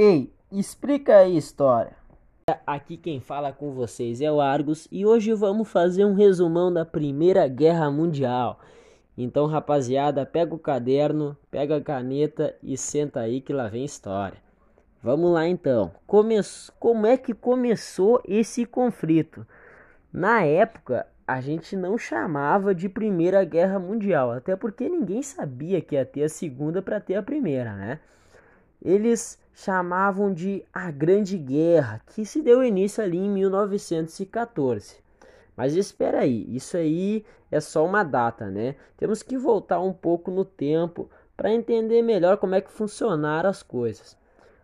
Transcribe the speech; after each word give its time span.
Ei, 0.00 0.32
explica 0.52 1.16
aí 1.16 1.34
a 1.34 1.38
história. 1.38 1.96
Aqui 2.64 2.96
quem 2.96 3.18
fala 3.18 3.52
com 3.52 3.72
vocês 3.72 4.20
é 4.20 4.30
o 4.30 4.40
Argos 4.40 4.86
e 4.92 5.04
hoje 5.04 5.34
vamos 5.34 5.68
fazer 5.68 6.04
um 6.04 6.14
resumão 6.14 6.72
da 6.72 6.84
Primeira 6.84 7.48
Guerra 7.48 7.90
Mundial. 7.90 8.60
Então, 9.16 9.46
rapaziada, 9.46 10.24
pega 10.24 10.54
o 10.54 10.58
caderno, 10.58 11.36
pega 11.50 11.78
a 11.78 11.80
caneta 11.80 12.54
e 12.62 12.76
senta 12.76 13.18
aí 13.18 13.40
que 13.40 13.52
lá 13.52 13.66
vem 13.66 13.84
história. 13.84 14.38
Vamos 15.02 15.32
lá 15.32 15.48
então. 15.48 15.90
Come... 16.06 16.36
Como 16.78 17.04
é 17.04 17.16
que 17.16 17.34
começou 17.34 18.22
esse 18.24 18.64
conflito? 18.64 19.44
Na 20.12 20.44
época, 20.44 21.08
a 21.26 21.40
gente 21.40 21.74
não 21.74 21.98
chamava 21.98 22.72
de 22.72 22.88
Primeira 22.88 23.42
Guerra 23.42 23.80
Mundial, 23.80 24.30
até 24.30 24.54
porque 24.54 24.88
ninguém 24.88 25.24
sabia 25.24 25.80
que 25.80 25.96
ia 25.96 26.06
ter 26.06 26.22
a 26.22 26.28
Segunda 26.28 26.80
para 26.80 27.00
ter 27.00 27.16
a 27.16 27.22
Primeira, 27.24 27.74
né? 27.74 27.98
Eles 28.82 29.38
chamavam 29.54 30.32
de 30.32 30.64
a 30.72 30.90
Grande 30.90 31.36
Guerra, 31.36 32.00
que 32.14 32.24
se 32.24 32.40
deu 32.40 32.62
início 32.62 33.02
ali 33.02 33.18
em 33.18 33.30
1914. 33.30 34.96
Mas 35.56 35.74
espera 35.74 36.20
aí, 36.20 36.46
isso 36.54 36.76
aí 36.76 37.24
é 37.50 37.58
só 37.60 37.84
uma 37.84 38.04
data, 38.04 38.48
né? 38.48 38.76
Temos 38.96 39.22
que 39.22 39.36
voltar 39.36 39.80
um 39.80 39.92
pouco 39.92 40.30
no 40.30 40.44
tempo 40.44 41.10
para 41.36 41.52
entender 41.52 42.02
melhor 42.02 42.36
como 42.36 42.54
é 42.54 42.60
que 42.60 42.70
funcionaram 42.70 43.50
as 43.50 43.62
coisas. 43.62 44.16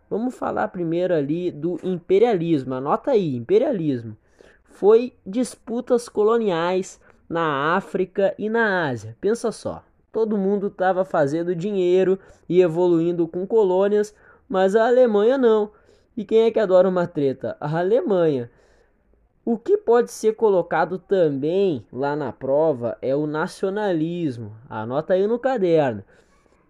Vamos 0.09 0.35
falar 0.35 0.67
primeiro 0.69 1.13
ali 1.13 1.51
do 1.51 1.79
imperialismo. 1.83 2.75
Anota 2.75 3.11
aí, 3.11 3.35
imperialismo. 3.35 4.15
Foi 4.63 5.13
disputas 5.25 6.07
coloniais 6.07 6.99
na 7.27 7.75
África 7.75 8.33
e 8.37 8.49
na 8.49 8.87
Ásia. 8.87 9.17
Pensa 9.19 9.51
só, 9.51 9.83
todo 10.15 10.37
mundo 10.37 10.67
estava 10.67 11.03
fazendo 11.03 11.53
dinheiro 11.53 12.17
e 12.47 12.61
evoluindo 12.61 13.27
com 13.27 13.45
colônias, 13.45 14.15
mas 14.47 14.73
a 14.73 14.87
Alemanha 14.87 15.37
não. 15.37 15.71
E 16.15 16.23
quem 16.23 16.43
é 16.43 16.51
que 16.51 16.57
adora 16.57 16.87
uma 16.87 17.05
treta? 17.05 17.57
A 17.59 17.79
Alemanha. 17.79 18.49
O 19.43 19.57
que 19.57 19.75
pode 19.75 20.09
ser 20.13 20.35
colocado 20.35 20.97
também 20.97 21.85
lá 21.91 22.15
na 22.15 22.31
prova 22.31 22.97
é 23.01 23.13
o 23.13 23.27
nacionalismo. 23.27 24.55
Anota 24.69 25.15
aí 25.15 25.27
no 25.27 25.37
caderno. 25.37 26.01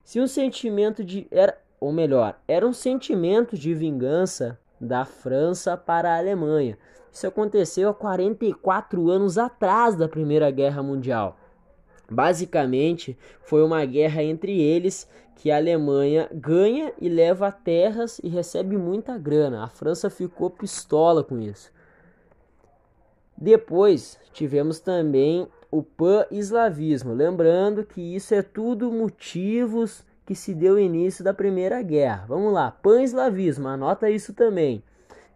Se 0.04 0.20
um 0.20 0.26
sentimento 0.26 1.04
de 1.04 1.28
era, 1.30 1.56
ou 1.80 1.92
melhor, 1.94 2.40
era 2.48 2.66
um 2.66 2.74
sentimento 2.74 3.56
de 3.56 3.76
vingança 3.76 4.60
da 4.82 5.06
França 5.06 5.78
para 5.78 6.16
a 6.16 6.18
Alemanha. 6.18 6.80
Isso 7.12 7.28
aconteceu 7.28 7.90
há 7.90 7.94
44 7.94 9.08
anos 9.08 9.38
atrás 9.38 9.96
da 9.96 10.10
Primeira 10.10 10.50
Guerra 10.50 10.82
Mundial. 10.82 11.38
Basicamente, 12.10 13.18
foi 13.42 13.64
uma 13.64 13.84
guerra 13.86 14.24
entre 14.24 14.62
eles 14.62 15.10
que 15.36 15.52
a 15.52 15.58
Alemanha 15.58 16.30
ganha 16.32 16.94
e 17.00 17.10
leva 17.10 17.52
terras 17.52 18.20
e 18.24 18.30
recebe 18.30 18.78
muita 18.78 19.18
grana. 19.18 19.64
A 19.64 19.68
França 19.68 20.10
ficou 20.10 20.50
pistola 20.50 21.24
com 21.24 21.40
isso. 21.40 21.72
Depois 23.38 24.18
tivemos 24.32 24.80
também 24.80 25.48
o 25.70 25.84
pan-eslavismo, 25.84 27.14
lembrando 27.14 27.84
que 27.84 28.16
isso 28.16 28.34
é 28.34 28.42
tudo 28.42 28.92
motivos 28.92 30.06
que 30.26 30.34
se 30.34 30.54
deu 30.54 30.80
início 30.80 31.24
da 31.24 31.34
Primeira 31.34 31.82
Guerra. 31.82 32.26
Vamos 32.28 32.54
lá, 32.54 32.72
pan-eslavismo, 32.72 33.68
anota 33.68 34.10
isso 34.10 34.34
também, 34.34 34.82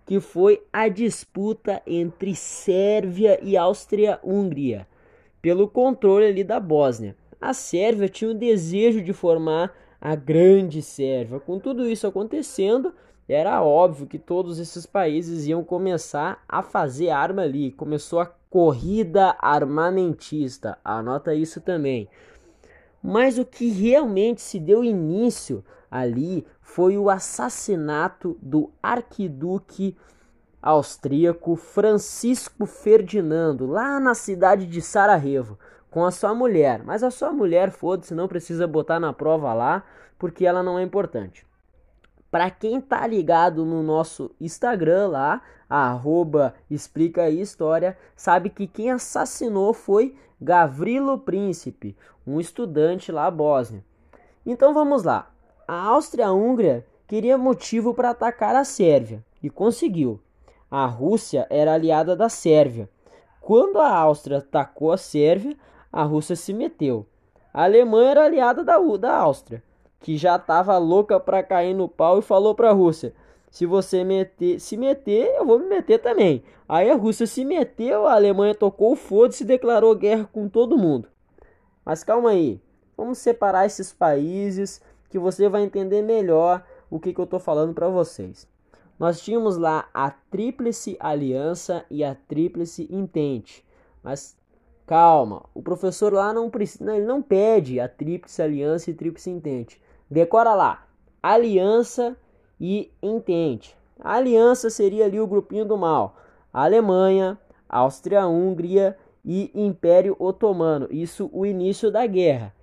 que 0.06 0.20
foi 0.22 0.64
a 0.72 0.88
disputa 0.88 1.82
entre 1.86 2.34
Sérvia 2.36 3.38
e 3.44 3.58
Áustria-Hungria 3.58 4.88
pelo 5.42 5.68
controle 5.68 6.26
ali 6.26 6.44
da 6.44 6.60
Bósnia. 6.60 7.16
A 7.40 7.54
Sérvia 7.54 8.10
tinha 8.10 8.32
o 8.32 8.36
desejo 8.36 9.02
de 9.02 9.14
formar 9.14 9.74
a 10.02 10.16
grande 10.16 10.82
Sérvia. 10.82 11.40
Com 11.40 11.60
tudo 11.60 11.88
isso 11.88 12.06
acontecendo, 12.06 12.94
era 13.28 13.62
óbvio 13.64 14.08
que 14.08 14.18
todos 14.18 14.60
esses 14.60 14.86
países 14.86 15.48
iam 15.48 15.64
começar 15.64 16.44
a 16.48 16.62
fazer 16.62 17.10
arma 17.10 17.44
ali. 17.44 17.72
Começou 17.72 18.20
a 18.20 18.26
corrida 18.50 19.36
armamentista. 19.40 20.78
Anota 20.84 21.34
isso 21.34 21.62
também. 21.62 22.10
Mas 23.02 23.38
o 23.38 23.46
que 23.46 23.70
realmente 23.70 24.42
se 24.42 24.60
deu 24.60 24.84
início 24.84 25.64
ali 25.90 26.46
foi 26.62 26.98
o 26.98 27.10
assassinato 27.10 28.38
do 28.42 28.72
arquiduque 28.84 29.96
austríaco 30.62 31.56
Francisco 31.56 32.66
Ferdinando, 32.66 33.66
lá 33.66 34.00
na 34.00 34.14
cidade 34.14 34.66
de 34.66 34.82
Sarajevo, 34.82 35.58
com 35.90 36.06
a 36.06 36.12
sua 36.12 36.34
mulher. 36.34 36.84
Mas 36.84 37.04
a 37.04 37.12
sua 37.12 37.32
mulher, 37.32 37.72
foda-se, 37.72 38.14
não 38.14 38.28
precisa 38.28 38.68
botar 38.68 39.00
na 39.00 39.14
prova 39.14 39.54
lá, 39.54 39.84
porque 40.18 40.46
ela 40.46 40.62
não 40.62 40.78
é 40.78 40.84
importante. 40.84 41.46
Para 42.30 42.52
quem 42.52 42.80
tá 42.80 43.08
ligado 43.08 43.66
no 43.66 43.82
nosso 43.82 44.32
Instagram 44.40 45.08
lá, 45.08 45.42
arroba 45.68 46.54
explica 46.70 47.24
aí 47.24 47.42
história, 47.42 47.98
sabe 48.16 48.50
que 48.50 48.68
quem 48.68 48.92
assassinou 48.92 49.74
foi 49.74 50.16
Gavrilo 50.40 51.18
Príncipe, 51.18 51.98
um 52.26 52.40
estudante 52.40 53.12
lá 53.12 53.32
bósnio. 53.32 53.84
Então 54.46 54.74
vamos 54.74 55.04
lá. 55.04 55.32
A 55.68 55.74
Áustria-Hungria 55.88 56.86
queria 57.08 57.38
motivo 57.38 57.94
para 57.94 58.12
atacar 58.12 58.56
a 58.56 58.64
Sérvia 58.64 59.24
e 59.42 59.50
conseguiu. 59.50 60.20
A 60.72 60.86
Rússia 60.86 61.48
era 61.50 61.74
aliada 61.74 62.16
da 62.16 62.30
Sérvia. 62.30 62.88
Quando 63.42 63.80
a 63.80 63.92
Áustria 63.92 64.38
atacou 64.38 64.92
a 64.92 64.98
Sérvia, 64.98 65.58
a 65.92 66.04
Rússia 66.04 66.36
se 66.36 66.54
meteu. 66.54 67.08
A 67.52 67.64
Alemanha 67.64 68.12
era 68.12 68.26
aliada 68.26 68.64
da, 68.64 68.78
da 68.78 69.18
Áustria, 69.18 69.64
que 70.00 70.16
já 70.16 70.36
estava 70.36 70.78
louca 70.78 71.20
para 71.20 71.42
cair 71.42 71.74
no 71.74 71.90
pau 71.90 72.20
e 72.20 72.22
falou 72.22 72.54
para 72.54 72.70
a 72.70 72.74
Rússia: 72.74 73.16
se 73.50 73.66
você 73.66 74.04
meter, 74.04 74.60
se 74.60 74.78
meter, 74.78 75.34
eu 75.38 75.44
vou 75.44 75.58
me 75.58 75.66
meter 75.66 75.98
também. 75.98 76.44
Aí 76.68 76.92
a 76.92 76.96
Rússia 76.96 77.26
se 77.26 77.44
meteu, 77.44 78.06
a 78.06 78.14
Alemanha 78.14 78.54
tocou 78.54 78.92
o 78.92 78.96
foda-se 78.96 79.44
e 79.44 79.48
declarou 79.48 79.96
guerra 79.96 80.30
com 80.32 80.48
todo 80.48 80.78
mundo. 80.78 81.08
Mas 81.84 82.04
calma 82.04 82.30
aí, 82.30 82.62
vamos 82.96 83.18
separar 83.18 83.66
esses 83.66 83.92
países 83.92 84.80
que 85.10 85.18
você 85.18 85.50
vai 85.50 85.64
entender 85.64 86.04
melhor 86.04 86.64
o 86.92 87.00
que, 87.00 87.12
que 87.12 87.20
eu 87.20 87.26
estou 87.26 87.40
falando 87.40 87.74
para 87.74 87.90
vocês 87.90 88.48
nós 89.00 89.22
tínhamos 89.22 89.56
lá 89.56 89.88
a 89.94 90.12
Tríplice 90.12 90.98
Aliança 91.00 91.86
e 91.90 92.04
a 92.04 92.14
Tríplice 92.14 92.86
Intente. 92.92 93.66
Mas 94.04 94.38
calma, 94.86 95.46
o 95.54 95.62
professor 95.62 96.12
lá 96.12 96.34
não 96.34 96.50
precisa, 96.50 96.94
ele 96.94 97.06
não 97.06 97.22
pede 97.22 97.80
a 97.80 97.88
Tríplice 97.88 98.42
Aliança 98.42 98.92
e 98.92 98.94
Tríplice 98.94 99.30
Intente. 99.30 99.82
Decora 100.12 100.54
lá: 100.54 100.86
Aliança 101.24 102.18
e 102.60 102.92
Intente. 103.02 103.78
A 104.02 104.16
aliança 104.16 104.70
seria 104.70 105.06
ali 105.06 105.20
o 105.20 105.28
grupinho 105.28 105.64
do 105.64 105.78
mal: 105.78 106.18
Alemanha, 106.52 107.40
Áustria-Hungria 107.70 108.98
e 109.24 109.50
Império 109.56 110.16
Otomano. 110.20 110.88
Isso 110.92 111.30
o 111.32 111.46
início 111.46 111.90
da 111.90 112.06
guerra. 112.06 112.54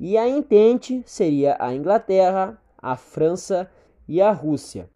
E 0.00 0.16
a 0.16 0.26
Intente 0.26 1.02
seria 1.04 1.56
a 1.58 1.74
Inglaterra, 1.74 2.58
a 2.78 2.96
França 2.96 3.70
e 4.08 4.20
a 4.22 4.32
Rússia. 4.32 4.88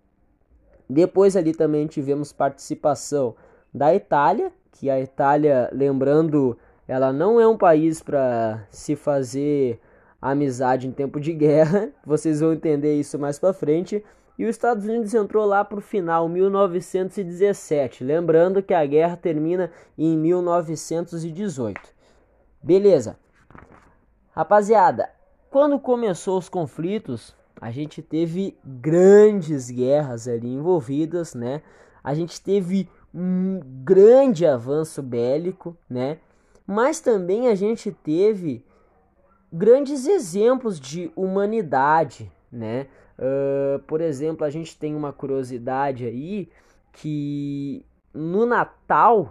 Depois 0.88 1.36
ali 1.36 1.52
também 1.52 1.86
tivemos 1.86 2.32
participação 2.32 3.34
da 3.72 3.94
Itália, 3.94 4.52
que 4.72 4.88
a 4.88 5.00
Itália, 5.00 5.69
lembrando, 5.72 6.56
ela 6.86 7.12
não 7.12 7.41
é 7.41 7.47
um 7.47 7.56
país 7.56 8.02
para 8.02 8.64
se 8.70 8.94
fazer 8.94 9.80
amizade 10.20 10.86
em 10.86 10.92
tempo 10.92 11.20
de 11.20 11.32
guerra. 11.32 11.91
Vocês 12.04 12.41
vão 12.41 12.52
entender 12.52 12.94
isso 12.94 13.19
mais 13.19 13.38
para 13.38 13.52
frente. 13.52 14.04
E 14.38 14.44
os 14.44 14.50
Estados 14.50 14.84
Unidos 14.84 15.14
entrou 15.14 15.46
lá 15.46 15.64
para 15.64 15.78
o 15.78 15.82
final, 15.82 16.28
1917. 16.28 18.04
Lembrando 18.04 18.62
que 18.62 18.75
a 18.75 18.84
guerra 18.84 19.16
termina 19.16 19.70
em 19.96 20.16
1918. 20.16 21.80
Beleza. 22.62 23.19
Rapaziada, 24.32 25.08
quando 25.50 25.78
começou 25.78 26.36
os 26.36 26.50
conflitos, 26.50 27.34
a 27.61 27.70
gente 27.70 28.03
teve 28.03 28.56
grandes 28.64 29.70
guerras 29.70 30.29
ali 30.29 30.49
envolvidas, 30.49 31.35
né? 31.35 31.62
A 32.03 32.14
gente 32.14 32.41
teve 32.41 32.88
um 33.14 33.61
grande 33.82 34.47
avanço 34.47 35.03
bélico, 35.03 35.76
né? 35.88 36.19
Mas 36.67 37.00
também 37.00 37.49
a 37.49 37.55
gente 37.55 37.91
teve 37.91 38.64
grandes 39.53 40.06
exemplos 40.06 40.79
de 40.79 41.11
humanidade, 41.17 42.31
né? 42.53 42.87
Uh, 43.19 43.79
por 43.87 44.00
exemplo, 44.00 44.44
a 44.44 44.50
gente 44.50 44.76
tem 44.76 44.94
uma 44.94 45.12
curiosidade 45.12 46.05
aí 46.05 46.50
que 46.93 47.85
no 48.12 48.44
Natal 48.44 49.31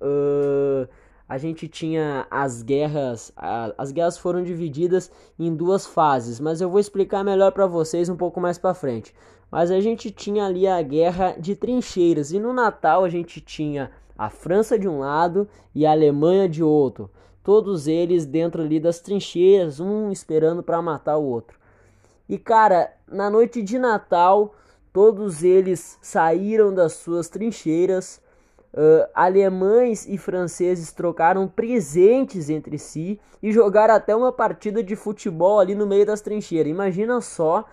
uh, 0.00 0.88
a 1.28 1.38
gente 1.38 1.66
tinha 1.66 2.26
as 2.30 2.62
guerras, 2.62 3.32
as 3.76 3.90
guerras 3.90 4.16
foram 4.16 4.42
divididas 4.42 5.10
em 5.38 5.54
duas 5.54 5.86
fases, 5.86 6.38
mas 6.38 6.60
eu 6.60 6.70
vou 6.70 6.78
explicar 6.78 7.24
melhor 7.24 7.52
para 7.52 7.66
vocês 7.66 8.08
um 8.08 8.16
pouco 8.16 8.40
mais 8.40 8.58
para 8.58 8.74
frente. 8.74 9.14
Mas 9.50 9.70
a 9.70 9.80
gente 9.80 10.10
tinha 10.10 10.46
ali 10.46 10.66
a 10.66 10.80
guerra 10.82 11.36
de 11.38 11.56
trincheiras 11.56 12.32
e 12.32 12.38
no 12.38 12.52
Natal 12.52 13.04
a 13.04 13.08
gente 13.08 13.40
tinha 13.40 13.90
a 14.16 14.30
França 14.30 14.78
de 14.78 14.88
um 14.88 15.00
lado 15.00 15.48
e 15.74 15.84
a 15.84 15.90
Alemanha 15.90 16.48
de 16.48 16.62
outro, 16.62 17.10
todos 17.42 17.86
eles 17.86 18.24
dentro 18.24 18.62
ali 18.62 18.80
das 18.80 19.00
trincheiras, 19.00 19.78
um 19.78 20.10
esperando 20.10 20.62
para 20.62 20.80
matar 20.80 21.16
o 21.16 21.24
outro. 21.24 21.58
E 22.28 22.38
cara, 22.38 22.92
na 23.06 23.30
noite 23.30 23.62
de 23.62 23.78
Natal, 23.78 24.54
todos 24.92 25.44
eles 25.44 25.98
saíram 26.00 26.74
das 26.74 26.94
suas 26.94 27.28
trincheiras. 27.28 28.20
Uh, 28.76 29.08
alemães 29.14 30.06
e 30.06 30.18
franceses 30.18 30.92
trocaram 30.92 31.48
presentes 31.48 32.50
entre 32.50 32.76
si 32.76 33.18
e 33.42 33.50
jogaram 33.50 33.94
até 33.94 34.14
uma 34.14 34.30
partida 34.30 34.82
de 34.82 34.94
futebol 34.94 35.58
ali 35.58 35.74
no 35.74 35.86
meio 35.86 36.04
das 36.04 36.20
trincheiras. 36.20 36.70
Imagina 36.70 37.22
só 37.22 37.64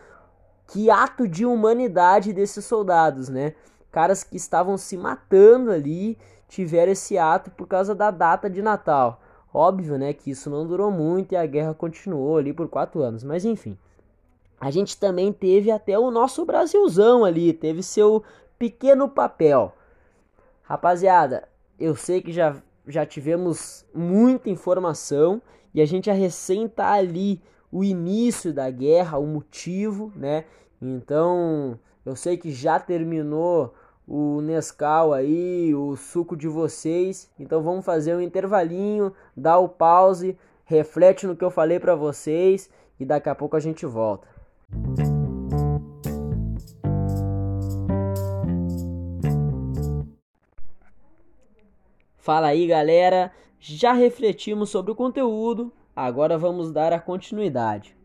que 0.66 0.90
ato 0.90 1.28
de 1.28 1.46
humanidade 1.46 2.32
desses 2.32 2.64
soldados, 2.64 3.28
né? 3.28 3.54
Caras 3.92 4.24
que 4.24 4.38
estavam 4.38 4.78
se 4.78 4.96
matando 4.96 5.72
ali 5.72 6.18
tiveram 6.48 6.94
esse 6.94 7.18
ato 7.18 7.52
por 7.52 7.68
causa 7.68 7.94
da 7.94 8.10
data 8.10 8.50
de 8.50 8.62
Natal. 8.62 9.22
Óbvio, 9.54 9.98
né, 9.98 10.14
que 10.14 10.32
isso 10.32 10.50
não 10.50 10.66
durou 10.66 10.90
muito 10.90 11.34
e 11.34 11.36
a 11.36 11.46
guerra 11.46 11.74
continuou 11.74 12.38
ali 12.38 12.54
por 12.54 12.68
quatro 12.70 13.02
anos, 13.02 13.24
mas 13.24 13.44
enfim. 13.44 13.78
A 14.60 14.72
gente 14.72 14.98
também 14.98 15.34
teve 15.34 15.70
até 15.70 16.00
o 16.00 16.10
nosso 16.10 16.46
Brasilzão 16.46 17.26
ali, 17.26 17.52
teve 17.54 17.84
seu 17.84 18.24
pequeno 18.58 19.10
papel. 19.10 19.74
Rapaziada, 20.63 21.48
eu 21.80 21.95
sei 21.95 22.21
que 22.21 22.31
já, 22.31 22.56
já 22.88 23.06
tivemos 23.06 23.86
muita 23.94 24.50
informação 24.50 25.42
e 25.74 25.81
a 25.81 25.86
gente 25.86 26.06
já 26.06 26.13
recém 26.13 26.68
tá 26.68 26.94
ali 26.94 27.42
o 27.71 27.83
início 27.83 28.54
da 28.54 28.69
guerra, 28.69 29.18
o 29.18 29.25
motivo, 29.25 30.12
né? 30.15 30.45
Então, 30.81 31.77
eu 32.06 32.15
sei 32.15 32.38
que 32.38 32.51
já 32.51 32.80
terminou 32.80 33.74
o 34.07 34.42
Nescau 34.42 35.13
aí, 35.13 35.74
o 35.74 35.95
suco 35.95 36.36
de 36.36 36.48
vocês. 36.48 37.30
Então 37.39 37.62
vamos 37.62 37.86
fazer 37.86 38.15
um 38.15 38.21
intervalinho, 38.21 39.13
dá 39.36 39.57
o 39.57 39.69
pause, 39.69 40.38
reflete 40.65 41.25
no 41.25 41.36
que 41.36 41.44
eu 41.44 41.51
falei 41.51 41.80
para 41.80 41.95
vocês 41.95 42.69
e 43.00 43.06
daqui 43.06 43.30
a 43.30 43.36
pouco 43.36 43.56
a 43.56 43.60
gente 43.60 43.86
volta. 43.86 44.27
Fala 52.24 52.48
aí, 52.48 52.66
galera. 52.66 53.34
Já 53.60 53.92
refletimos 53.92 54.70
sobre 54.70 54.94
o 54.94 54.96
conteúdo, 54.96 55.74
agora 55.94 56.38
vamos 56.38 56.72
dar 56.72 56.94
a 56.94 57.00
continuidade. 57.00 57.98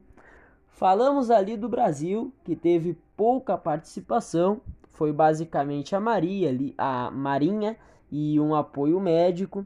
Falamos 0.67 1.31
ali 1.31 1.57
do 1.57 1.69
Brasil, 1.69 2.33
que 2.43 2.57
teve 2.57 2.99
pouca 3.17 3.57
participação 3.57 4.61
foi 4.91 5.13
basicamente 5.13 5.95
a 5.95 6.01
Maria, 6.01 6.51
a 6.77 7.13
Marinha 7.13 7.77
e 8.11 8.41
um 8.41 8.57
apoio 8.57 8.99
médico. 8.99 9.65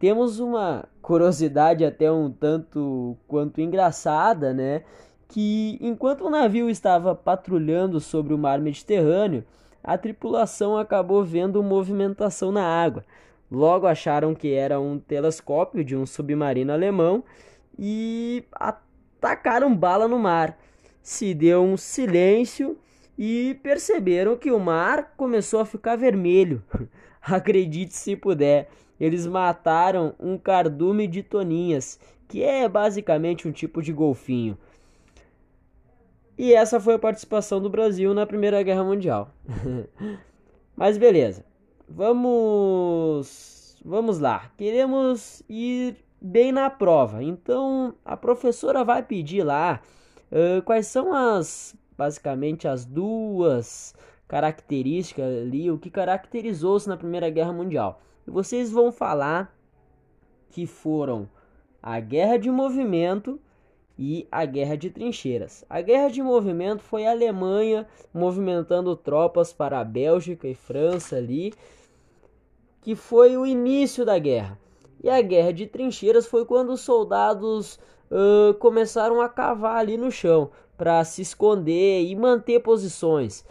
Temos 0.00 0.40
uma 0.40 0.84
curiosidade 1.00 1.84
até 1.84 2.10
um 2.10 2.28
tanto 2.28 3.16
quanto 3.28 3.60
engraçada, 3.60 4.52
né? 4.52 4.82
Que 5.28 5.78
enquanto 5.80 6.22
o 6.22 6.30
navio 6.30 6.68
estava 6.68 7.14
patrulhando 7.14 8.00
sobre 8.00 8.34
o 8.34 8.38
mar 8.38 8.58
Mediterrâneo, 8.58 9.44
a 9.80 9.96
tripulação 9.96 10.76
acabou 10.76 11.22
vendo 11.22 11.62
movimentação 11.62 12.50
na 12.50 12.64
água. 12.64 13.04
Logo 13.52 13.86
acharam 13.86 14.34
que 14.34 14.54
era 14.54 14.80
um 14.80 14.98
telescópio 14.98 15.84
de 15.84 15.94
um 15.94 16.06
submarino 16.06 16.72
alemão 16.72 17.22
e 17.78 18.42
atacaram 18.50 19.76
bala 19.76 20.08
no 20.08 20.18
mar. 20.18 20.58
Se 21.02 21.34
deu 21.34 21.62
um 21.62 21.76
silêncio 21.76 22.78
e 23.18 23.60
perceberam 23.62 24.38
que 24.38 24.50
o 24.50 24.58
mar 24.58 25.12
começou 25.18 25.60
a 25.60 25.66
ficar 25.66 25.96
vermelho. 25.96 26.62
Acredite 27.20 27.92
se 27.94 28.16
puder, 28.16 28.70
eles 28.98 29.26
mataram 29.26 30.14
um 30.18 30.38
cardume 30.38 31.06
de 31.06 31.22
toninhas, 31.22 32.00
que 32.26 32.42
é 32.42 32.66
basicamente 32.66 33.46
um 33.46 33.52
tipo 33.52 33.82
de 33.82 33.92
golfinho. 33.92 34.56
E 36.38 36.54
essa 36.54 36.80
foi 36.80 36.94
a 36.94 36.98
participação 36.98 37.60
do 37.60 37.68
Brasil 37.68 38.14
na 38.14 38.26
Primeira 38.26 38.62
Guerra 38.62 38.82
Mundial. 38.82 39.30
Mas 40.74 40.96
beleza. 40.96 41.51
Vamos 41.94 43.76
vamos 43.84 44.18
lá. 44.18 44.50
Queremos 44.56 45.42
ir 45.46 45.96
bem 46.18 46.50
na 46.50 46.70
prova. 46.70 47.22
Então, 47.22 47.94
a 48.02 48.16
professora 48.16 48.82
vai 48.82 49.02
pedir 49.02 49.42
lá 49.42 49.82
uh, 50.30 50.62
quais 50.62 50.86
são 50.86 51.12
as 51.12 51.76
basicamente 51.96 52.66
as 52.66 52.86
duas 52.86 53.94
características 54.26 55.42
ali, 55.42 55.70
o 55.70 55.78
que 55.78 55.90
caracterizou-se 55.90 56.88
na 56.88 56.96
Primeira 56.96 57.28
Guerra 57.28 57.52
Mundial. 57.52 58.00
E 58.26 58.30
vocês 58.30 58.72
vão 58.72 58.90
falar 58.90 59.54
que 60.48 60.66
foram 60.66 61.28
a 61.82 62.00
guerra 62.00 62.38
de 62.38 62.50
movimento 62.50 63.38
e 63.98 64.26
a 64.32 64.46
guerra 64.46 64.76
de 64.76 64.88
trincheiras. 64.88 65.62
A 65.68 65.82
guerra 65.82 66.08
de 66.08 66.22
movimento 66.22 66.82
foi 66.82 67.06
a 67.06 67.10
Alemanha 67.10 67.86
movimentando 68.14 68.96
tropas 68.96 69.52
para 69.52 69.78
a 69.78 69.84
Bélgica 69.84 70.48
e 70.48 70.54
França 70.54 71.16
ali, 71.16 71.52
que 72.82 72.94
foi 72.94 73.36
o 73.36 73.46
início 73.46 74.04
da 74.04 74.18
guerra. 74.18 74.58
E 75.02 75.08
a 75.08 75.22
guerra 75.22 75.52
de 75.52 75.66
trincheiras 75.66 76.26
foi 76.26 76.44
quando 76.44 76.70
os 76.72 76.80
soldados 76.80 77.78
uh, 78.10 78.54
começaram 78.54 79.20
a 79.20 79.28
cavar 79.28 79.78
ali 79.78 79.96
no 79.96 80.10
chão 80.10 80.50
para 80.76 81.02
se 81.04 81.22
esconder 81.22 82.02
e 82.02 82.14
manter 82.14 82.60
posições. 82.60 83.44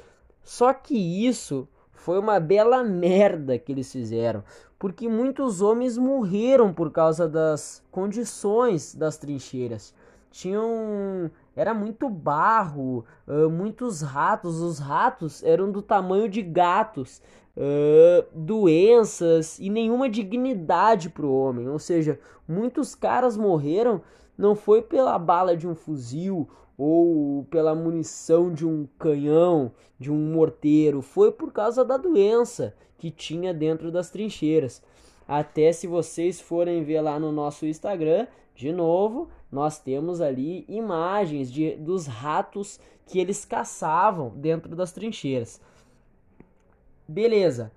Só 0.43 0.73
que 0.73 0.95
isso 1.25 1.67
foi 1.93 2.19
uma 2.19 2.39
bela 2.39 2.83
merda 2.83 3.57
que 3.57 3.71
eles 3.71 3.91
fizeram, 3.91 4.43
porque 4.77 5.07
muitos 5.07 5.61
homens 5.61 5.97
morreram 5.97 6.73
por 6.73 6.91
causa 6.91 7.27
das 7.27 7.83
condições 7.91 8.95
das 8.95 9.17
trincheiras. 9.17 9.93
Tinham 10.31 11.29
era 11.55 11.73
muito 11.73 12.09
barro, 12.09 13.05
uh, 13.27 13.49
muitos 13.49 14.01
ratos. 14.01 14.61
Os 14.61 14.79
ratos 14.79 15.43
eram 15.43 15.71
do 15.71 15.81
tamanho 15.81 16.29
de 16.29 16.41
gatos, 16.41 17.21
uh, 17.57 18.25
doenças 18.33 19.59
e 19.59 19.69
nenhuma 19.69 20.09
dignidade 20.09 21.09
para 21.09 21.25
o 21.25 21.35
homem. 21.35 21.67
Ou 21.67 21.79
seja, 21.79 22.19
muitos 22.47 22.95
caras 22.95 23.35
morreram 23.35 24.01
não 24.37 24.55
foi 24.55 24.81
pela 24.81 25.19
bala 25.19 25.55
de 25.55 25.67
um 25.67 25.75
fuzil 25.75 26.49
ou 26.77 27.43
pela 27.43 27.75
munição 27.75 28.51
de 28.51 28.65
um 28.65 28.87
canhão, 28.97 29.71
de 29.99 30.11
um 30.11 30.17
morteiro, 30.17 31.01
foi 31.01 31.31
por 31.31 31.53
causa 31.53 31.85
da 31.85 31.95
doença 31.95 32.73
que 32.97 33.11
tinha 33.11 33.53
dentro 33.53 33.91
das 33.91 34.09
trincheiras. 34.09 34.81
Até 35.27 35.71
se 35.71 35.85
vocês 35.85 36.41
forem 36.41 36.83
ver 36.83 37.01
lá 37.01 37.19
no 37.19 37.31
nosso 37.31 37.67
Instagram, 37.67 38.25
de 38.55 38.71
novo, 38.71 39.29
nós 39.51 39.79
temos 39.79 40.21
ali 40.21 40.65
imagens 40.67 41.51
de, 41.51 41.75
dos 41.75 42.07
ratos 42.07 42.79
que 43.05 43.19
eles 43.19 43.43
caçavam 43.43 44.29
dentro 44.29 44.75
das 44.75 44.91
trincheiras. 44.91 45.59
Beleza. 47.07 47.71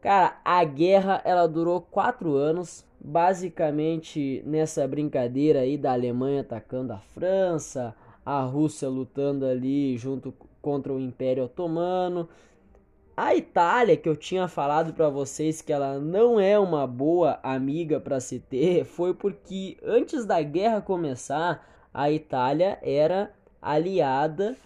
Cara, 0.00 0.38
a 0.44 0.62
guerra 0.64 1.22
ela 1.24 1.48
durou 1.48 1.80
quatro 1.80 2.34
anos, 2.36 2.84
basicamente 3.00 4.42
nessa 4.46 4.86
brincadeira 4.86 5.60
aí 5.60 5.76
da 5.76 5.92
Alemanha 5.92 6.42
atacando 6.42 6.92
a 6.92 6.98
França, 6.98 7.94
a 8.24 8.42
Rússia 8.42 8.88
lutando 8.88 9.46
ali 9.46 9.96
junto 9.96 10.32
contra 10.60 10.92
o 10.92 11.00
Império 11.00 11.44
Otomano. 11.44 12.28
A 13.20 13.34
Itália, 13.34 13.96
que 13.96 14.08
eu 14.08 14.14
tinha 14.14 14.46
falado 14.46 14.92
para 14.92 15.08
vocês 15.08 15.60
que 15.60 15.72
ela 15.72 15.98
não 15.98 16.38
é 16.38 16.56
uma 16.56 16.86
boa 16.86 17.40
amiga 17.42 17.98
para 17.98 18.20
se 18.20 18.38
ter, 18.38 18.84
foi 18.86 19.12
porque 19.12 19.76
antes 19.82 20.24
da 20.24 20.40
guerra 20.40 20.80
começar, 20.80 21.68
a 21.92 22.12
Itália 22.12 22.78
era 22.80 23.34
aliada 23.60 24.56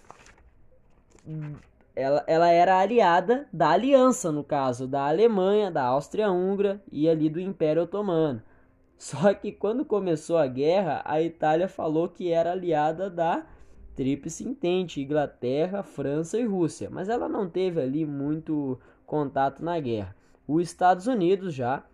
ela, 1.96 2.22
ela 2.26 2.50
era 2.50 2.78
aliada 2.78 3.48
da 3.50 3.70
aliança, 3.70 4.30
no 4.30 4.44
caso, 4.44 4.86
da 4.86 5.08
Alemanha, 5.08 5.70
da 5.70 5.84
Áustria-Húngara 5.84 6.78
e 6.92 7.08
ali 7.08 7.30
do 7.30 7.40
Império 7.40 7.84
Otomano. 7.84 8.42
Só 8.98 9.32
que 9.32 9.50
quando 9.50 9.82
começou 9.82 10.36
a 10.36 10.46
guerra, 10.46 11.00
a 11.06 11.22
Itália 11.22 11.68
falou 11.68 12.06
que 12.06 12.30
era 12.30 12.52
aliada 12.52 13.08
da 13.08 13.46
Tríplice 13.94 14.44
Entente, 14.44 15.00
Inglaterra, 15.00 15.82
França 15.82 16.38
e 16.38 16.44
Rússia, 16.44 16.88
mas 16.90 17.08
ela 17.08 17.28
não 17.28 17.48
teve 17.48 17.80
ali 17.80 18.06
muito 18.06 18.78
contato 19.06 19.62
na 19.62 19.78
guerra. 19.78 20.16
Os 20.46 20.62
Estados 20.62 21.06
Unidos 21.06 21.54
já 21.54 21.84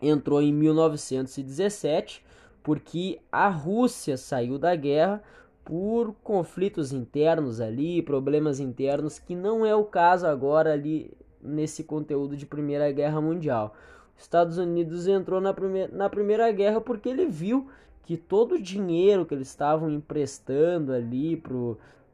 entrou 0.00 0.40
em 0.40 0.52
1917 0.52 2.24
porque 2.62 3.20
a 3.30 3.48
Rússia 3.48 4.16
saiu 4.16 4.58
da 4.58 4.74
guerra 4.74 5.22
por 5.64 6.14
conflitos 6.22 6.92
internos 6.92 7.60
ali, 7.60 8.00
problemas 8.02 8.60
internos, 8.60 9.18
que 9.18 9.34
não 9.34 9.66
é 9.66 9.74
o 9.74 9.84
caso 9.84 10.26
agora 10.26 10.72
ali 10.72 11.12
nesse 11.42 11.84
conteúdo 11.84 12.36
de 12.36 12.46
Primeira 12.46 12.90
Guerra 12.92 13.20
Mundial. 13.20 13.74
Os 14.16 14.22
Estados 14.22 14.58
Unidos 14.58 15.06
entrou 15.06 15.40
na, 15.40 15.52
prime 15.52 15.88
na 15.88 16.08
Primeira 16.08 16.50
Guerra 16.52 16.80
porque 16.80 17.08
ele 17.08 17.26
viu 17.26 17.68
que 18.06 18.16
todo 18.16 18.54
o 18.54 18.62
dinheiro 18.62 19.26
que 19.26 19.34
eles 19.34 19.48
estavam 19.48 19.90
emprestando 19.90 20.92
ali 20.92 21.36
para 21.36 21.52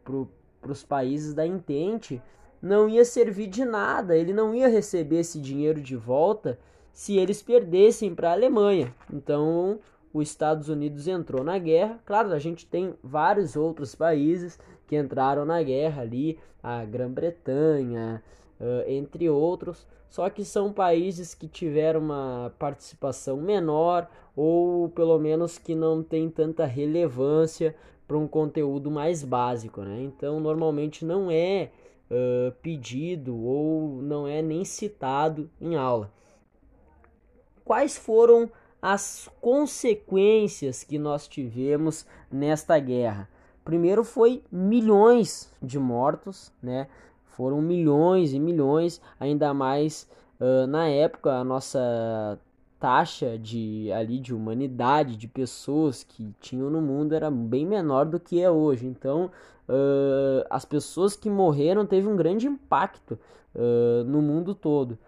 pro, 0.02 0.28
os 0.66 0.82
países 0.82 1.34
da 1.34 1.46
Entente 1.46 2.20
não 2.62 2.88
ia 2.88 3.04
servir 3.04 3.46
de 3.46 3.64
nada, 3.64 4.16
ele 4.16 4.32
não 4.32 4.54
ia 4.54 4.68
receber 4.68 5.20
esse 5.20 5.38
dinheiro 5.38 5.80
de 5.80 5.94
volta 5.94 6.58
se 6.92 7.18
eles 7.18 7.42
perdessem 7.42 8.14
para 8.14 8.30
a 8.30 8.32
Alemanha. 8.32 8.94
Então 9.12 9.78
os 10.14 10.28
Estados 10.28 10.70
Unidos 10.70 11.06
entrou 11.06 11.44
na 11.44 11.58
guerra. 11.58 12.00
Claro, 12.06 12.32
a 12.32 12.38
gente 12.38 12.66
tem 12.66 12.94
vários 13.02 13.54
outros 13.54 13.94
países 13.94 14.58
que 14.86 14.96
entraram 14.96 15.44
na 15.44 15.62
guerra 15.62 16.02
ali, 16.02 16.38
a 16.62 16.84
Grã-Bretanha, 16.84 18.22
uh, 18.62 18.88
entre 18.88 19.28
outros. 19.28 19.86
Só 20.08 20.28
que 20.30 20.44
são 20.44 20.72
países 20.72 21.34
que 21.34 21.48
tiveram 21.48 22.00
uma 22.00 22.52
participação 22.58 23.38
menor 23.38 24.08
ou 24.36 24.88
pelo 24.90 25.18
menos 25.18 25.58
que 25.58 25.74
não 25.74 26.02
tem 26.02 26.30
tanta 26.30 26.64
relevância 26.64 27.74
para 28.06 28.16
um 28.16 28.28
conteúdo 28.28 28.90
mais 28.90 29.24
básico, 29.24 29.82
né? 29.82 30.02
Então, 30.02 30.38
normalmente 30.38 31.04
não 31.04 31.30
é 31.30 31.70
uh, 32.10 32.52
pedido 32.62 33.34
ou 33.34 34.02
não 34.02 34.26
é 34.26 34.42
nem 34.42 34.64
citado 34.64 35.50
em 35.60 35.76
aula. 35.76 36.12
Quais 37.64 37.96
foram 37.96 38.50
as 38.80 39.30
consequências 39.40 40.84
que 40.84 40.98
nós 40.98 41.26
tivemos 41.26 42.04
nesta 42.30 42.78
guerra? 42.78 43.28
Primeiro 43.64 44.02
foi 44.02 44.42
milhões 44.50 45.50
de 45.62 45.78
mortos, 45.78 46.52
né? 46.62 46.88
Foram 47.36 47.60
milhões 47.60 48.32
e 48.32 48.38
milhões, 48.38 49.00
ainda 49.18 49.52
mais 49.54 50.08
uh, 50.40 50.66
na 50.66 50.88
época 50.88 51.32
a 51.32 51.44
nossa 51.44 52.38
taxa 52.78 53.38
de 53.38 53.92
ali 53.92 54.18
de 54.18 54.34
humanidade 54.34 55.16
de 55.16 55.28
pessoas 55.28 56.02
que 56.02 56.34
tinham 56.40 56.68
no 56.68 56.82
mundo 56.82 57.14
era 57.14 57.30
bem 57.30 57.64
menor 57.64 58.06
do 58.06 58.18
que 58.18 58.40
é 58.40 58.50
hoje. 58.50 58.86
Então, 58.86 59.30
uh, 59.68 60.44
as 60.50 60.64
pessoas 60.64 61.14
que 61.14 61.30
morreram 61.30 61.86
teve 61.86 62.08
um 62.08 62.16
grande 62.16 62.48
impacto 62.48 63.18
uh, 63.54 64.04
no 64.04 64.20
mundo 64.20 64.54
todo. 64.54 64.98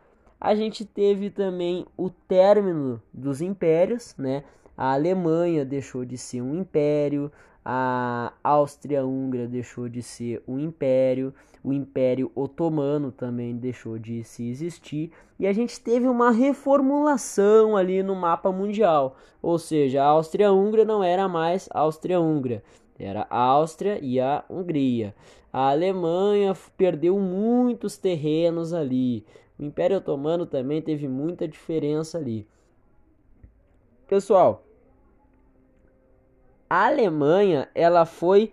A 0.41 0.55
gente 0.55 0.85
teve 0.85 1.31
também 1.31 1.85
o 1.97 2.11
término 2.11 3.03
dos 3.13 3.41
impérios, 3.41 4.15
né? 4.17 4.45
A 4.77 4.93
Alemanha 4.93 5.65
deixou 5.65 6.05
de 6.05 6.19
ser 6.19 6.43
um 6.43 6.55
império, 6.55 7.31
a 7.65 8.33
Áustria-Húngara 8.43 9.47
deixou 9.47 9.89
de 9.89 10.03
ser 10.03 10.43
um 10.47 10.59
império, 10.59 11.33
o 11.63 11.73
Império 11.73 12.31
Otomano 12.35 13.11
também 13.11 13.57
deixou 13.57 13.99
de 13.99 14.23
se 14.23 14.49
existir 14.51 15.11
e 15.39 15.47
a 15.47 15.53
gente 15.53 15.81
teve 15.81 16.07
uma 16.07 16.31
reformulação 16.31 17.77
ali 17.77 18.03
no 18.03 18.15
mapa 18.15 18.53
mundial, 18.53 19.17
ou 19.41 19.59
seja, 19.59 20.03
a 20.03 20.07
Áustria-Húngara 20.07 20.85
não 20.85 21.03
era 21.03 21.27
mais 21.27 21.69
Áustria-Húngara, 21.73 22.63
era 22.99 23.27
a 23.31 23.39
Áustria 23.39 23.99
e 24.03 24.21
a 24.21 24.45
Hungria. 24.49 25.15
A 25.53 25.71
Alemanha 25.71 26.53
perdeu 26.77 27.19
muitos 27.19 27.97
terrenos 27.97 28.73
ali. 28.73 29.25
O 29.59 29.63
Império 29.63 29.99
Otomano 29.99 30.47
também 30.47 30.83
teve 30.83 31.07
muita 31.07 31.47
diferença 31.47 32.19
ali. 32.19 32.47
Pessoal, 34.09 34.65
a 36.69 36.87
Alemanha 36.87 37.69
ela 37.75 38.05
foi 38.05 38.53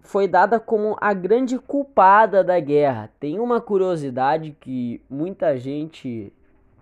foi 0.00 0.26
dada 0.26 0.58
como 0.58 0.96
a 1.00 1.14
grande 1.14 1.58
culpada 1.58 2.42
da 2.42 2.58
guerra. 2.58 3.10
Tem 3.20 3.38
uma 3.38 3.60
curiosidade 3.60 4.56
que 4.60 5.00
muita 5.08 5.56
gente 5.56 6.32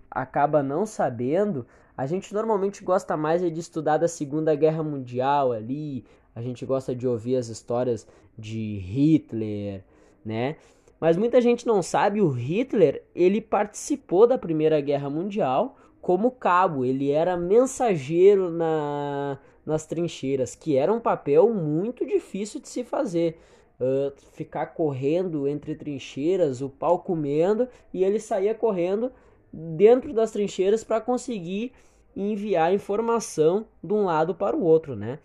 acaba 0.09 0.63
não 0.63 0.85
sabendo. 0.85 1.65
A 1.95 2.07
gente 2.07 2.33
normalmente 2.33 2.83
gosta 2.83 3.15
mais 3.15 3.41
de 3.41 3.59
estudar 3.59 3.97
da 3.97 4.07
Segunda 4.07 4.55
Guerra 4.55 4.81
Mundial 4.81 5.51
ali, 5.51 6.03
a 6.35 6.41
gente 6.41 6.65
gosta 6.65 6.95
de 6.95 7.07
ouvir 7.07 7.35
as 7.35 7.47
histórias 7.47 8.07
de 8.37 8.77
Hitler, 8.79 9.83
né? 10.25 10.55
Mas 10.99 11.17
muita 11.17 11.41
gente 11.41 11.65
não 11.65 11.81
sabe, 11.81 12.21
o 12.21 12.29
Hitler, 12.29 13.03
ele 13.13 13.41
participou 13.41 14.25
da 14.25 14.37
Primeira 14.37 14.79
Guerra 14.81 15.09
Mundial 15.09 15.77
como 16.01 16.31
cabo, 16.31 16.83
ele 16.83 17.11
era 17.11 17.37
mensageiro 17.37 18.49
na 18.49 19.37
nas 19.63 19.85
trincheiras, 19.85 20.55
que 20.55 20.75
era 20.75 20.91
um 20.91 20.99
papel 20.99 21.53
muito 21.53 22.05
difícil 22.05 22.59
de 22.59 22.67
se 22.67 22.83
fazer. 22.83 23.39
Uh, 23.79 24.11
ficar 24.33 24.67
correndo 24.67 25.47
entre 25.47 25.75
trincheiras, 25.75 26.61
o 26.61 26.69
pau 26.69 26.99
comendo, 26.99 27.67
e 27.93 28.03
ele 28.03 28.19
saía 28.19 28.53
correndo 28.53 29.11
dentro 29.51 30.13
das 30.13 30.31
trincheiras 30.31 30.83
para 30.83 31.01
conseguir 31.01 31.73
enviar 32.15 32.73
informação 32.73 33.65
de 33.83 33.93
um 33.93 34.05
lado 34.05 34.35
para 34.35 34.55
o 34.55 34.63
outro, 34.63 34.95
né? 34.95 35.19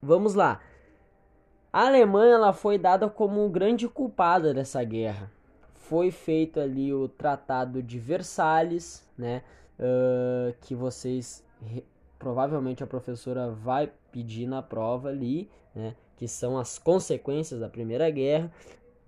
Vamos 0.00 0.34
lá. 0.34 0.60
A 1.72 1.86
Alemanha 1.86 2.34
ela 2.34 2.52
foi 2.52 2.76
dada 2.78 3.08
como 3.08 3.48
grande 3.48 3.88
culpada 3.88 4.52
dessa 4.52 4.82
guerra. 4.84 5.30
Foi 5.88 6.10
feito 6.10 6.60
ali 6.60 6.92
o 6.92 7.08
Tratado 7.08 7.82
de 7.82 7.98
Versalhes, 7.98 9.06
né? 9.16 9.42
Uh, 9.78 10.54
que 10.60 10.74
vocês 10.74 11.44
provavelmente 12.18 12.82
a 12.82 12.86
professora 12.86 13.50
vai 13.50 13.90
pedir 14.10 14.46
na 14.46 14.60
prova 14.60 15.08
ali, 15.08 15.48
né, 15.74 15.94
que 16.16 16.26
são 16.26 16.58
as 16.58 16.78
consequências 16.78 17.60
da 17.60 17.68
Primeira 17.68 18.10
Guerra. 18.10 18.50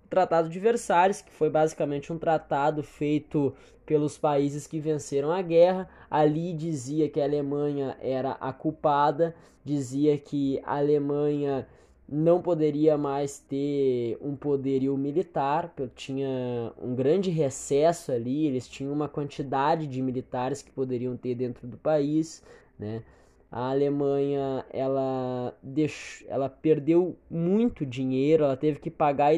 O 0.05 0.07
Tratado 0.07 0.49
de 0.49 0.59
Versalhes, 0.59 1.21
que 1.21 1.31
foi 1.31 1.49
basicamente 1.49 2.11
um 2.11 2.17
tratado 2.17 2.83
feito 2.83 3.53
pelos 3.85 4.17
países 4.17 4.67
que 4.67 4.79
venceram 4.79 5.31
a 5.31 5.41
guerra. 5.41 5.87
Ali 6.09 6.53
dizia 6.53 7.09
que 7.09 7.19
a 7.19 7.23
Alemanha 7.25 7.97
era 8.01 8.31
a 8.31 8.51
culpada, 8.51 9.35
dizia 9.63 10.17
que 10.17 10.61
a 10.65 10.77
Alemanha 10.77 11.67
não 12.11 12.41
poderia 12.41 12.97
mais 12.97 13.39
ter 13.39 14.17
um 14.21 14.35
poderio 14.35 14.97
militar, 14.97 15.73
tinha 15.95 16.73
um 16.77 16.93
grande 16.93 17.31
recesso 17.31 18.11
ali, 18.11 18.47
eles 18.47 18.67
tinham 18.67 18.91
uma 18.91 19.07
quantidade 19.07 19.87
de 19.87 20.01
militares 20.01 20.61
que 20.61 20.69
poderiam 20.69 21.15
ter 21.15 21.35
dentro 21.35 21.65
do 21.65 21.77
país, 21.77 22.43
né? 22.77 23.01
A 23.49 23.69
Alemanha 23.69 24.65
ela, 24.71 25.53
deixou, 25.61 26.27
ela 26.29 26.49
perdeu 26.49 27.17
muito 27.29 27.85
dinheiro, 27.85 28.45
ela 28.45 28.55
teve 28.55 28.79
que 28.79 28.89
pagar 28.89 29.33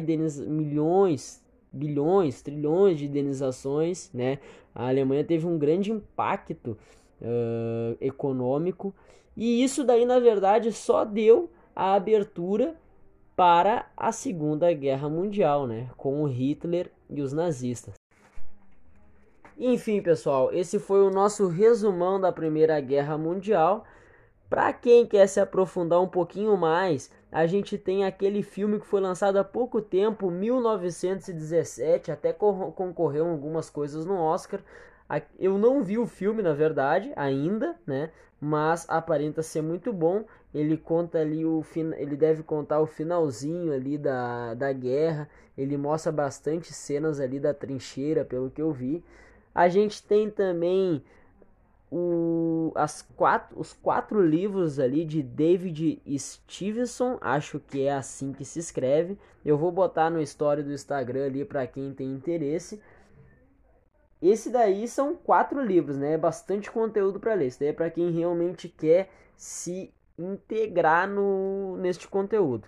milhões, 0.46 1.44
bilhões, 1.72 2.40
trilhões 2.40 2.96
de 2.96 3.06
indenizações. 3.06 4.10
Né? 4.14 4.38
A 4.72 4.86
Alemanha 4.86 5.24
teve 5.24 5.48
um 5.48 5.58
grande 5.58 5.90
impacto 5.90 6.78
uh, 7.20 7.96
econômico 8.00 8.94
e 9.36 9.64
isso 9.64 9.82
daí 9.82 10.04
na 10.04 10.20
verdade 10.20 10.70
só 10.70 11.04
deu 11.04 11.50
a 11.74 11.94
abertura 11.94 12.76
para 13.36 13.86
a 13.96 14.12
Segunda 14.12 14.72
Guerra 14.72 15.08
Mundial, 15.08 15.66
né? 15.66 15.88
com 15.96 16.22
o 16.22 16.26
Hitler 16.26 16.90
e 17.10 17.20
os 17.20 17.32
nazistas. 17.32 17.94
Enfim, 19.56 20.02
pessoal, 20.02 20.52
esse 20.52 20.78
foi 20.78 21.00
o 21.02 21.10
nosso 21.10 21.46
resumão 21.46 22.20
da 22.20 22.32
Primeira 22.32 22.80
Guerra 22.80 23.16
Mundial. 23.16 23.84
Para 24.50 24.72
quem 24.72 25.06
quer 25.06 25.26
se 25.26 25.40
aprofundar 25.40 26.00
um 26.00 26.08
pouquinho 26.08 26.56
mais, 26.56 27.10
a 27.30 27.46
gente 27.46 27.78
tem 27.78 28.04
aquele 28.04 28.42
filme 28.42 28.78
que 28.78 28.86
foi 28.86 29.00
lançado 29.00 29.36
há 29.36 29.44
pouco 29.44 29.80
tempo, 29.80 30.30
1917, 30.30 32.12
até 32.12 32.32
concorreu 32.32 33.28
algumas 33.28 33.70
coisas 33.70 34.04
no 34.04 34.16
Oscar. 34.20 34.60
Eu 35.38 35.58
não 35.58 35.82
vi 35.82 35.98
o 35.98 36.06
filme, 36.06 36.42
na 36.42 36.52
verdade, 36.52 37.12
ainda, 37.16 37.76
né? 37.86 38.10
Mas 38.40 38.86
aparenta 38.88 39.42
ser 39.42 39.62
muito 39.62 39.92
bom. 39.92 40.24
Ele 40.52 40.76
conta 40.76 41.18
ali 41.18 41.44
o 41.44 41.64
ele 41.96 42.16
deve 42.16 42.42
contar 42.42 42.80
o 42.80 42.86
finalzinho 42.86 43.72
ali 43.72 43.98
da, 43.98 44.54
da 44.54 44.72
guerra. 44.72 45.28
Ele 45.56 45.76
mostra 45.76 46.10
bastante 46.10 46.72
cenas 46.72 47.20
ali 47.20 47.38
da 47.38 47.52
trincheira, 47.54 48.24
pelo 48.24 48.50
que 48.50 48.62
eu 48.62 48.72
vi. 48.72 49.04
A 49.54 49.68
gente 49.68 50.02
tem 50.02 50.30
também 50.30 51.02
o, 51.90 52.72
as 52.74 53.02
quatro, 53.02 53.58
os 53.58 53.72
quatro 53.72 54.20
livros 54.20 54.80
ali 54.80 55.04
de 55.04 55.22
David 55.22 56.02
Stevenson, 56.18 57.18
acho 57.20 57.60
que 57.60 57.82
é 57.82 57.92
assim 57.92 58.32
que 58.32 58.44
se 58.44 58.58
escreve. 58.58 59.16
Eu 59.44 59.56
vou 59.56 59.70
botar 59.70 60.10
no 60.10 60.20
story 60.20 60.64
do 60.64 60.72
Instagram 60.72 61.26
ali 61.26 61.44
para 61.44 61.66
quem 61.68 61.94
tem 61.94 62.10
interesse. 62.10 62.80
Esse 64.24 64.48
daí 64.48 64.88
são 64.88 65.14
quatro 65.14 65.62
livros, 65.62 65.98
né? 65.98 66.14
É 66.14 66.18
bastante 66.18 66.70
conteúdo 66.70 67.20
para 67.20 67.34
ler. 67.34 67.48
Esse 67.48 67.60
daí 67.60 67.68
é 67.68 67.72
para 67.74 67.90
quem 67.90 68.10
realmente 68.10 68.70
quer 68.70 69.10
se 69.36 69.92
integrar 70.18 71.06
no 71.06 71.76
neste 71.76 72.08
conteúdo. 72.08 72.66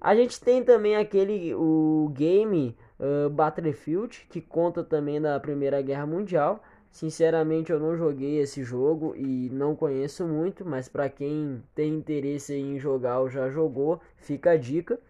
A 0.00 0.14
gente 0.14 0.40
tem 0.40 0.62
também 0.62 0.94
aquele 0.94 1.52
o 1.52 2.12
game 2.14 2.76
uh, 3.00 3.28
Battlefield, 3.28 4.24
que 4.30 4.40
conta 4.40 4.84
também 4.84 5.20
da 5.20 5.40
Primeira 5.40 5.82
Guerra 5.82 6.06
Mundial. 6.06 6.62
Sinceramente, 6.92 7.72
eu 7.72 7.80
não 7.80 7.96
joguei 7.96 8.38
esse 8.38 8.62
jogo 8.62 9.16
e 9.16 9.50
não 9.50 9.74
conheço 9.74 10.28
muito, 10.28 10.64
mas 10.64 10.88
para 10.88 11.08
quem 11.08 11.60
tem 11.74 11.92
interesse 11.94 12.54
em 12.54 12.78
jogar 12.78 13.18
ou 13.18 13.28
já 13.28 13.50
jogou, 13.50 14.00
fica 14.14 14.52
a 14.52 14.56
dica. 14.56 15.00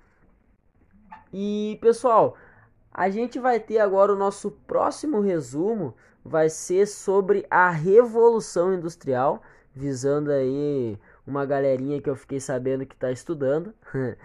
E 1.30 1.78
pessoal, 1.82 2.36
a 2.92 3.08
gente 3.08 3.38
vai 3.38 3.58
ter 3.58 3.78
agora 3.78 4.12
o 4.12 4.16
nosso 4.16 4.50
próximo 4.50 5.20
resumo, 5.20 5.94
vai 6.24 6.48
ser 6.48 6.86
sobre 6.86 7.46
a 7.50 7.70
Revolução 7.70 8.74
Industrial, 8.74 9.42
visando 9.74 10.30
aí 10.30 10.98
uma 11.26 11.46
galerinha 11.46 12.00
que 12.00 12.10
eu 12.10 12.16
fiquei 12.16 12.38
sabendo 12.38 12.86
que 12.86 12.94
está 12.94 13.10
estudando. 13.10 13.74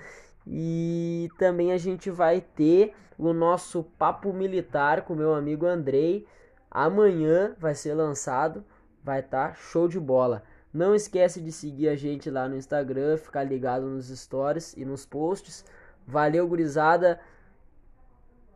E 0.49 1.29
também 1.37 1.73
a 1.73 1.77
gente 1.77 2.09
vai 2.09 2.39
ter 2.39 2.93
o 3.17 3.33
nosso 3.33 3.83
papo 3.83 4.31
militar 4.31 5.01
com 5.01 5.13
meu 5.13 5.33
amigo 5.33 5.65
Andrei. 5.65 6.25
Amanhã 6.71 7.53
vai 7.59 7.75
ser 7.75 7.93
lançado, 7.93 8.63
vai 9.03 9.19
estar 9.19 9.49
tá 9.49 9.53
show 9.55 9.89
de 9.89 9.99
bola. 9.99 10.43
Não 10.73 10.95
esquece 10.95 11.41
de 11.41 11.51
seguir 11.51 11.89
a 11.89 11.97
gente 11.97 12.29
lá 12.29 12.47
no 12.47 12.55
Instagram, 12.55 13.17
ficar 13.17 13.43
ligado 13.43 13.87
nos 13.87 14.07
stories 14.07 14.73
e 14.77 14.85
nos 14.85 15.05
posts. 15.05 15.65
Valeu, 16.05 16.47
gurizada. 16.47 17.19